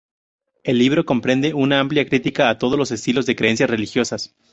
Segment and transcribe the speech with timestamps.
[0.63, 4.33] El libro comprende una amplia crítica a todos los estilos de creencias religiosas.